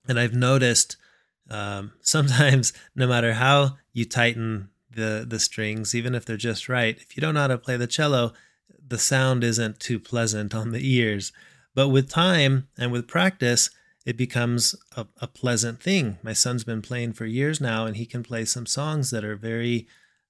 and 0.08 0.18
I've 0.18 0.34
noticed 0.34 0.96
um, 1.48 1.92
sometimes, 2.00 2.72
no 2.96 3.06
matter 3.06 3.34
how 3.34 3.76
you 3.92 4.04
tighten 4.04 4.68
the 4.94 5.24
the 5.28 5.38
strings, 5.38 5.94
even 5.94 6.14
if 6.14 6.24
they're 6.24 6.36
just 6.36 6.68
right, 6.68 6.96
if 7.00 7.16
you 7.16 7.20
don't 7.20 7.34
know 7.34 7.40
how 7.40 7.46
to 7.48 7.58
play 7.58 7.76
the 7.76 7.86
cello, 7.86 8.32
the 8.86 8.98
sound 8.98 9.44
isn't 9.44 9.80
too 9.80 9.98
pleasant 9.98 10.54
on 10.54 10.72
the 10.72 10.96
ears. 10.96 11.32
But 11.74 11.88
with 11.88 12.10
time 12.10 12.68
and 12.76 12.92
with 12.92 13.08
practice, 13.08 13.70
it 14.04 14.16
becomes 14.16 14.74
a, 14.96 15.06
a 15.20 15.26
pleasant 15.26 15.82
thing. 15.82 16.18
My 16.22 16.32
son's 16.32 16.64
been 16.64 16.82
playing 16.82 17.14
for 17.14 17.24
years 17.24 17.60
now, 17.60 17.86
and 17.86 17.96
he 17.96 18.06
can 18.06 18.22
play 18.22 18.44
some 18.44 18.66
songs 18.66 19.10
that 19.10 19.24
are 19.24 19.36
very 19.36 19.86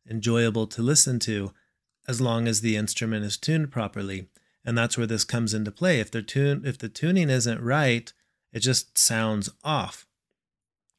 enjoyable 0.08 0.66
to 0.68 0.82
listen 0.82 1.18
to 1.20 1.52
as 2.06 2.20
long 2.20 2.48
as 2.48 2.60
the 2.60 2.76
instrument 2.76 3.24
is 3.24 3.36
tuned 3.36 3.70
properly. 3.70 4.28
And 4.64 4.76
that's 4.76 4.96
where 4.96 5.06
this 5.06 5.24
comes 5.24 5.54
into 5.54 5.72
play. 5.72 6.00
If 6.00 6.10
the 6.10 6.22
tune 6.22 6.62
if 6.64 6.78
the 6.78 6.88
tuning 6.88 7.30
isn't 7.30 7.60
right, 7.60 8.12
it 8.52 8.60
just 8.60 8.96
sounds 8.96 9.50
off. 9.64 10.06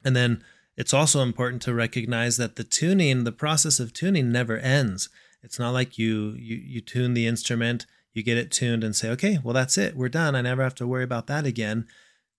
And 0.04 0.14
then 0.14 0.44
it's 0.76 0.94
also 0.94 1.20
important 1.20 1.62
to 1.62 1.74
recognize 1.74 2.36
that 2.36 2.56
the 2.56 2.64
tuning, 2.64 3.24
the 3.24 3.32
process 3.32 3.78
of 3.78 3.92
tuning 3.92 4.32
never 4.32 4.58
ends. 4.58 5.08
It's 5.42 5.58
not 5.58 5.72
like 5.72 5.98
you 5.98 6.32
you 6.38 6.56
you 6.56 6.80
tune 6.80 7.14
the 7.14 7.26
instrument, 7.26 7.86
you 8.12 8.22
get 8.22 8.38
it 8.38 8.50
tuned 8.50 8.82
and 8.82 8.96
say, 8.96 9.10
"Okay, 9.10 9.38
well 9.42 9.54
that's 9.54 9.78
it. 9.78 9.96
We're 9.96 10.08
done. 10.08 10.34
I 10.34 10.40
never 10.40 10.62
have 10.62 10.74
to 10.76 10.86
worry 10.86 11.04
about 11.04 11.26
that 11.28 11.46
again." 11.46 11.86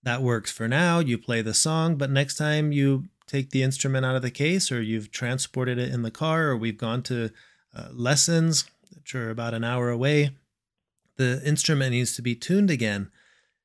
That 0.02 0.22
works 0.22 0.52
for 0.52 0.68
now. 0.68 1.00
You 1.00 1.18
play 1.18 1.42
the 1.42 1.54
song, 1.54 1.96
but 1.96 2.10
next 2.10 2.36
time 2.36 2.72
you 2.72 3.08
take 3.26 3.50
the 3.50 3.62
instrument 3.62 4.06
out 4.06 4.14
of 4.14 4.22
the 4.22 4.30
case 4.30 4.70
or 4.70 4.80
you've 4.80 5.10
transported 5.10 5.78
it 5.78 5.92
in 5.92 6.02
the 6.02 6.12
car 6.12 6.48
or 6.48 6.56
we've 6.56 6.78
gone 6.78 7.02
to 7.02 7.30
uh, 7.74 7.88
lessons 7.92 8.64
which 8.94 9.14
are 9.14 9.30
about 9.30 9.54
an 9.54 9.64
hour 9.64 9.88
away, 9.90 10.30
the 11.16 11.40
instrument 11.44 11.92
needs 11.92 12.14
to 12.16 12.22
be 12.22 12.34
tuned 12.34 12.70
again. 12.70 13.10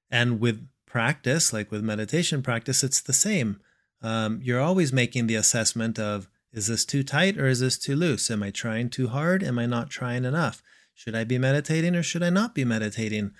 And 0.09 0.39
with 0.39 0.67
practice, 0.85 1.53
like 1.53 1.71
with 1.71 1.83
meditation 1.83 2.41
practice, 2.41 2.83
it's 2.83 3.01
the 3.01 3.13
same 3.13 3.59
um, 4.01 4.39
you're 4.43 4.61
always 4.61 4.91
making 4.91 5.27
the 5.27 5.35
assessment 5.35 5.99
of 5.99 6.27
is 6.53 6.67
this 6.67 6.83
too 6.85 7.03
tight 7.03 7.37
or 7.37 7.47
is 7.47 7.61
this 7.61 7.77
too 7.77 7.95
loose? 7.95 8.29
Am 8.29 8.43
I 8.43 8.51
trying 8.51 8.89
too 8.89 9.07
hard? 9.07 9.43
Am 9.43 9.57
I 9.57 9.65
not 9.65 9.89
trying 9.89 10.25
enough? 10.25 10.61
Should 10.93 11.15
I 11.15 11.23
be 11.23 11.37
meditating 11.37 11.95
or 11.95 12.03
should 12.03 12.23
I 12.23 12.29
not 12.29 12.53
be 12.53 12.65
meditating? 12.65 13.31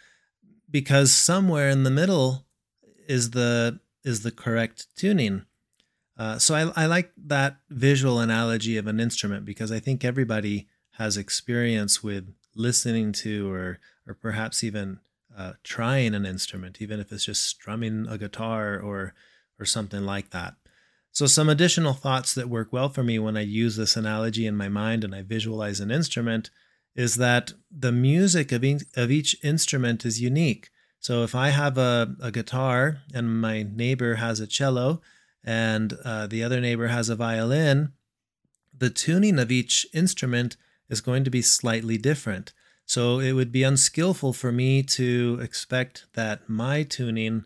Because 0.69 1.11
somewhere 1.11 1.69
in 1.69 1.83
the 1.83 1.91
middle 1.91 2.45
is 3.07 3.31
the 3.31 3.79
is 4.03 4.23
the 4.23 4.31
correct 4.31 4.87
tuning. 4.95 5.45
Uh, 6.17 6.39
so 6.39 6.55
I, 6.55 6.83
I 6.83 6.85
like 6.85 7.11
that 7.17 7.57
visual 7.69 8.19
analogy 8.19 8.77
of 8.77 8.87
an 8.87 8.99
instrument 8.99 9.45
because 9.45 9.71
I 9.71 9.79
think 9.79 10.03
everybody 10.03 10.67
has 10.91 11.17
experience 11.17 12.01
with 12.01 12.33
listening 12.55 13.11
to 13.13 13.51
or 13.51 13.79
or 14.07 14.13
perhaps 14.13 14.63
even 14.63 14.99
uh, 15.37 15.53
trying 15.63 16.15
an 16.15 16.25
instrument, 16.25 16.81
even 16.81 16.99
if 16.99 17.11
it's 17.11 17.25
just 17.25 17.43
strumming 17.43 18.07
a 18.07 18.17
guitar 18.17 18.79
or 18.79 19.13
or 19.61 19.65
something 19.65 20.05
like 20.05 20.31
that. 20.31 20.55
So, 21.13 21.27
some 21.27 21.49
additional 21.49 21.93
thoughts 21.93 22.33
that 22.33 22.49
work 22.49 22.71
well 22.71 22.87
for 22.89 23.03
me 23.03 23.19
when 23.19 23.35
I 23.35 23.41
use 23.41 23.75
this 23.75 23.97
analogy 23.97 24.47
in 24.47 24.55
my 24.55 24.69
mind 24.69 25.03
and 25.03 25.13
I 25.13 25.23
visualize 25.23 25.79
an 25.81 25.91
instrument 25.91 26.49
is 26.95 27.15
that 27.15 27.53
the 27.69 27.91
music 27.91 28.51
of, 28.51 28.63
each, 28.63 28.83
of 28.95 29.11
each 29.11 29.35
instrument 29.43 30.05
is 30.05 30.21
unique. 30.21 30.69
So, 30.99 31.23
if 31.23 31.35
I 31.35 31.49
have 31.49 31.77
a, 31.77 32.15
a 32.21 32.31
guitar 32.31 32.99
and 33.13 33.41
my 33.41 33.63
neighbor 33.63 34.15
has 34.15 34.39
a 34.39 34.47
cello 34.47 35.01
and 35.43 35.93
uh, 36.05 36.27
the 36.27 36.43
other 36.43 36.61
neighbor 36.61 36.87
has 36.87 37.09
a 37.09 37.15
violin, 37.15 37.91
the 38.77 38.89
tuning 38.89 39.37
of 39.37 39.51
each 39.51 39.85
instrument 39.93 40.55
is 40.89 41.01
going 41.01 41.25
to 41.25 41.29
be 41.29 41.41
slightly 41.41 41.97
different. 41.97 42.53
So, 42.85 43.19
it 43.19 43.33
would 43.33 43.51
be 43.51 43.63
unskillful 43.63 44.31
for 44.31 44.53
me 44.53 44.81
to 44.83 45.39
expect 45.41 46.05
that 46.13 46.47
my 46.47 46.83
tuning 46.83 47.43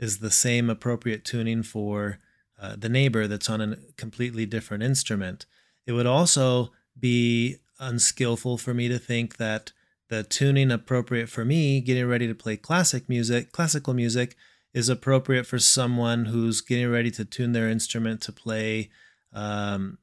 is 0.00 0.18
the 0.18 0.30
same 0.30 0.68
appropriate 0.68 1.24
tuning 1.24 1.62
for 1.62 2.18
uh, 2.60 2.74
the 2.76 2.88
neighbor 2.88 3.28
that's 3.28 3.48
on 3.48 3.60
a 3.60 3.76
completely 3.96 4.46
different 4.46 4.82
instrument. 4.82 5.46
It 5.86 5.92
would 5.92 6.06
also 6.06 6.72
be 6.98 7.56
unskillful 7.78 8.58
for 8.58 8.74
me 8.74 8.88
to 8.88 8.98
think 8.98 9.36
that 9.36 9.72
the 10.08 10.24
tuning 10.24 10.72
appropriate 10.72 11.28
for 11.28 11.44
me 11.44 11.80
getting 11.80 12.06
ready 12.06 12.26
to 12.26 12.34
play 12.34 12.56
classic 12.56 13.08
music, 13.08 13.52
classical 13.52 13.94
music, 13.94 14.36
is 14.74 14.88
appropriate 14.88 15.46
for 15.46 15.58
someone 15.58 16.26
who's 16.26 16.60
getting 16.60 16.90
ready 16.90 17.10
to 17.12 17.24
tune 17.24 17.52
their 17.52 17.68
instrument 17.68 18.20
to 18.22 18.32
play 18.32 18.90
um, 19.32 19.98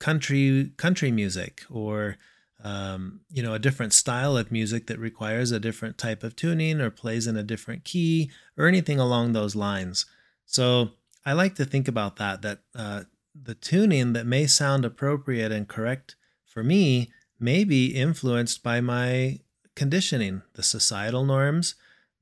country 0.00 0.72
country 0.76 1.12
music 1.12 1.62
or 1.70 2.16
um, 2.62 3.20
you 3.28 3.42
know, 3.42 3.54
a 3.54 3.58
different 3.58 3.92
style 3.92 4.36
of 4.36 4.52
music 4.52 4.86
that 4.86 4.98
requires 4.98 5.50
a 5.50 5.60
different 5.60 5.98
type 5.98 6.22
of 6.22 6.36
tuning 6.36 6.80
or 6.80 6.90
plays 6.90 7.26
in 7.26 7.36
a 7.36 7.42
different 7.42 7.84
key 7.84 8.30
or 8.56 8.66
anything 8.66 9.00
along 9.00 9.32
those 9.32 9.56
lines. 9.56 10.06
So 10.46 10.90
I 11.26 11.32
like 11.32 11.56
to 11.56 11.64
think 11.64 11.88
about 11.88 12.16
that, 12.16 12.42
that 12.42 12.60
uh, 12.74 13.02
the 13.34 13.54
tuning 13.54 14.12
that 14.12 14.26
may 14.26 14.46
sound 14.46 14.84
appropriate 14.84 15.50
and 15.50 15.68
correct 15.68 16.14
for 16.44 16.62
me 16.62 17.10
may 17.40 17.64
be 17.64 17.86
influenced 17.86 18.62
by 18.62 18.80
my 18.80 19.40
conditioning, 19.74 20.42
the 20.54 20.62
societal 20.62 21.24
norms, 21.24 21.74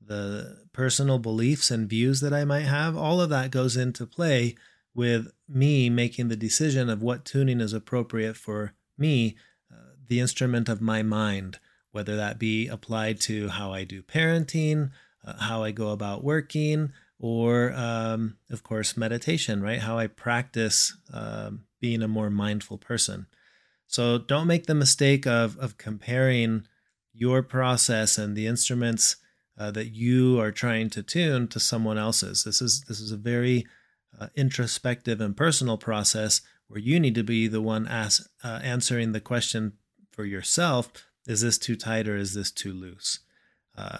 the 0.03 0.65
personal 0.73 1.19
beliefs 1.19 1.69
and 1.69 1.89
views 1.89 2.21
that 2.21 2.33
I 2.33 2.45
might 2.45 2.61
have. 2.61 2.97
All 2.97 3.21
of 3.21 3.29
that 3.29 3.51
goes 3.51 3.77
into 3.77 4.07
play 4.07 4.55
with 4.95 5.31
me 5.47 5.89
making 5.89 6.29
the 6.29 6.35
decision 6.35 6.89
of 6.89 7.03
what 7.03 7.25
tuning 7.25 7.61
is 7.61 7.73
appropriate 7.73 8.35
for 8.35 8.73
me 8.97 9.35
the 10.11 10.19
instrument 10.19 10.67
of 10.67 10.81
my 10.81 11.01
mind, 11.01 11.57
whether 11.93 12.17
that 12.17 12.37
be 12.37 12.67
applied 12.67 13.17
to 13.17 13.47
how 13.47 13.71
I 13.71 13.85
do 13.85 14.03
parenting, 14.03 14.91
uh, 15.25 15.37
how 15.39 15.63
I 15.63 15.71
go 15.71 15.91
about 15.91 16.21
working, 16.21 16.91
or 17.17 17.71
um, 17.71 18.35
of 18.49 18.61
course, 18.61 18.97
meditation, 18.97 19.61
right? 19.61 19.79
How 19.79 19.97
I 19.97 20.07
practice 20.07 20.97
um, 21.13 21.63
being 21.79 22.01
a 22.01 22.09
more 22.09 22.29
mindful 22.29 22.77
person. 22.77 23.27
So 23.87 24.17
don't 24.17 24.47
make 24.47 24.65
the 24.65 24.75
mistake 24.75 25.25
of, 25.25 25.57
of 25.57 25.77
comparing 25.77 26.67
your 27.13 27.41
process 27.41 28.17
and 28.17 28.35
the 28.35 28.47
instruments 28.47 29.15
uh, 29.57 29.71
that 29.71 29.93
you 29.93 30.41
are 30.41 30.51
trying 30.51 30.89
to 30.89 31.03
tune 31.03 31.47
to 31.47 31.59
someone 31.61 31.97
else's. 31.97 32.43
This 32.43 32.61
is 32.61 32.81
this 32.81 32.99
is 32.99 33.13
a 33.13 33.17
very 33.17 33.65
uh, 34.19 34.27
introspective 34.35 35.21
and 35.21 35.37
personal 35.37 35.77
process 35.77 36.41
where 36.67 36.81
you 36.81 36.99
need 36.99 37.15
to 37.15 37.23
be 37.23 37.47
the 37.47 37.61
one 37.61 37.87
ask, 37.87 38.29
uh, 38.43 38.59
answering 38.61 39.13
the 39.13 39.21
question 39.21 39.77
for 40.21 40.25
yourself 40.27 40.91
is 41.25 41.41
this 41.41 41.57
too 41.57 41.75
tight 41.75 42.07
or 42.07 42.15
is 42.15 42.35
this 42.35 42.51
too 42.51 42.71
loose? 42.71 43.21
Uh, 43.75 43.97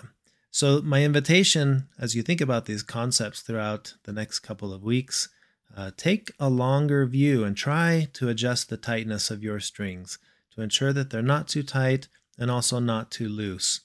so, 0.51 0.79
my 0.83 1.03
invitation 1.03 1.87
as 1.97 2.13
you 2.13 2.21
think 2.21 2.41
about 2.41 2.65
these 2.65 2.83
concepts 2.83 3.41
throughout 3.41 3.95
the 4.03 4.13
next 4.13 4.41
couple 4.41 4.71
of 4.71 4.83
weeks, 4.83 5.29
uh, 5.75 5.89
take 5.97 6.31
a 6.39 6.47
longer 6.47 7.07
view 7.07 7.43
and 7.43 7.57
try 7.57 8.07
to 8.13 8.29
adjust 8.29 8.69
the 8.69 8.77
tightness 8.77 9.31
of 9.31 9.41
your 9.41 9.59
strings 9.59 10.19
to 10.53 10.61
ensure 10.61 10.93
that 10.93 11.09
they're 11.09 11.23
not 11.23 11.47
too 11.47 11.63
tight 11.63 12.07
and 12.37 12.51
also 12.51 12.77
not 12.77 13.09
too 13.09 13.27
loose. 13.27 13.81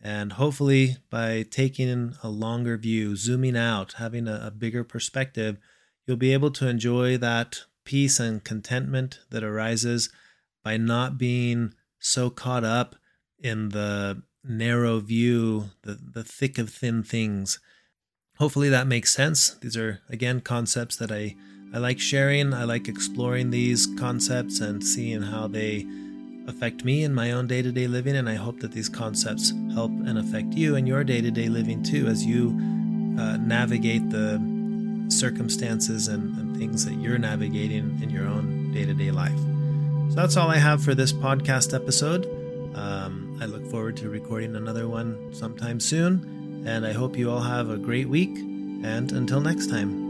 And 0.00 0.32
hopefully, 0.32 0.96
by 1.08 1.44
taking 1.48 2.14
a 2.20 2.28
longer 2.28 2.76
view, 2.76 3.14
zooming 3.14 3.56
out, 3.56 3.92
having 3.92 4.26
a, 4.26 4.46
a 4.46 4.50
bigger 4.50 4.82
perspective, 4.82 5.56
you'll 6.04 6.16
be 6.16 6.32
able 6.32 6.50
to 6.50 6.66
enjoy 6.66 7.16
that 7.18 7.60
peace 7.84 8.18
and 8.18 8.42
contentment 8.42 9.20
that 9.30 9.44
arises 9.44 10.10
by 10.66 10.76
not 10.76 11.16
being 11.16 11.72
so 12.00 12.28
caught 12.28 12.64
up 12.64 12.96
in 13.38 13.68
the 13.68 14.20
narrow 14.42 14.98
view, 14.98 15.70
the, 15.82 15.94
the 15.94 16.24
thick 16.24 16.58
of 16.58 16.70
thin 16.70 17.04
things. 17.04 17.60
Hopefully 18.38 18.68
that 18.68 18.88
makes 18.88 19.14
sense. 19.14 19.50
These 19.50 19.76
are, 19.76 20.00
again, 20.08 20.40
concepts 20.40 20.96
that 20.96 21.12
I, 21.12 21.36
I 21.72 21.78
like 21.78 22.00
sharing. 22.00 22.52
I 22.52 22.64
like 22.64 22.88
exploring 22.88 23.50
these 23.50 23.86
concepts 23.96 24.58
and 24.58 24.82
seeing 24.82 25.22
how 25.22 25.46
they 25.46 25.86
affect 26.48 26.84
me 26.84 27.04
in 27.04 27.14
my 27.14 27.30
own 27.30 27.46
day 27.46 27.62
to 27.62 27.70
day 27.70 27.86
living. 27.86 28.16
And 28.16 28.28
I 28.28 28.34
hope 28.34 28.58
that 28.58 28.72
these 28.72 28.88
concepts 28.88 29.52
help 29.72 29.92
and 29.92 30.18
affect 30.18 30.54
you 30.54 30.74
in 30.74 30.84
your 30.84 31.04
day 31.04 31.20
to 31.20 31.30
day 31.30 31.48
living 31.48 31.84
too 31.84 32.08
as 32.08 32.26
you 32.26 32.48
uh, 33.20 33.36
navigate 33.36 34.10
the 34.10 34.42
circumstances 35.10 36.08
and, 36.08 36.36
and 36.36 36.56
things 36.56 36.84
that 36.86 36.94
you're 36.94 37.18
navigating 37.18 38.00
in 38.02 38.10
your 38.10 38.26
own 38.26 38.72
day 38.72 38.84
to 38.84 38.94
day 38.94 39.12
life. 39.12 39.55
So 40.08 40.14
that's 40.14 40.36
all 40.36 40.48
I 40.48 40.56
have 40.56 40.82
for 40.82 40.94
this 40.94 41.12
podcast 41.12 41.74
episode. 41.74 42.26
Um, 42.74 43.38
I 43.40 43.46
look 43.46 43.66
forward 43.70 43.96
to 43.98 44.08
recording 44.08 44.56
another 44.56 44.88
one 44.88 45.32
sometime 45.32 45.80
soon, 45.80 46.64
and 46.66 46.86
I 46.86 46.92
hope 46.92 47.16
you 47.16 47.30
all 47.30 47.40
have 47.40 47.70
a 47.70 47.76
great 47.76 48.08
week. 48.08 48.36
And 48.84 49.10
until 49.12 49.40
next 49.40 49.68
time. 49.68 50.05